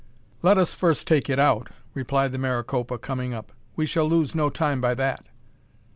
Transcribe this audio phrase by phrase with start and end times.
[0.41, 4.49] "Let us first take it out," replied the Maricopa, coming up; "we shall lose no
[4.49, 5.25] time by that."